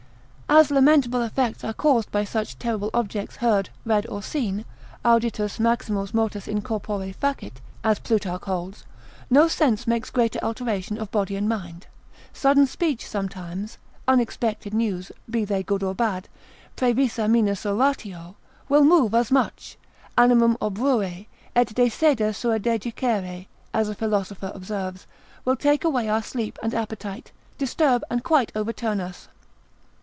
As 0.53 0.69
lamentable 0.69 1.21
effects 1.21 1.63
are 1.63 1.71
caused 1.71 2.11
by 2.11 2.25
such 2.25 2.59
terrible 2.59 2.89
objects 2.93 3.37
heard, 3.37 3.69
read, 3.85 4.05
or 4.07 4.21
seen, 4.21 4.65
auditus 5.05 5.61
maximos 5.61 6.13
motus 6.13 6.45
in 6.45 6.61
corpore 6.61 7.13
facit, 7.15 7.61
as 7.85 7.99
Plutarch 7.99 8.43
holds, 8.43 8.83
no 9.29 9.47
sense 9.47 9.87
makes 9.87 10.09
greater 10.09 10.43
alteration 10.43 10.97
of 10.97 11.09
body 11.09 11.37
and 11.37 11.47
mind: 11.47 11.87
sudden 12.33 12.67
speech 12.67 13.07
sometimes, 13.07 13.77
unexpected 14.09 14.73
news, 14.73 15.09
be 15.29 15.45
they 15.45 15.63
good 15.63 15.83
or 15.83 15.95
bad, 15.95 16.27
praevisa 16.75 17.29
minus 17.31 17.65
oratio, 17.65 18.35
will 18.67 18.83
move 18.83 19.13
as 19.15 19.31
much, 19.31 19.77
animum 20.17 20.57
obruere, 20.61 21.27
et 21.55 21.73
de 21.73 21.87
sede 21.87 22.35
sua 22.35 22.59
dejicere, 22.59 23.47
as 23.73 23.87
a 23.87 23.95
philosopher 23.95 24.51
observes, 24.53 25.07
will 25.45 25.55
take 25.55 25.85
away 25.85 26.09
our 26.09 26.21
sleep 26.21 26.59
and 26.61 26.73
appetite, 26.73 27.31
disturb 27.57 28.03
and 28.09 28.25
quite 28.25 28.51
overturn 28.53 28.99
us. 28.99 29.29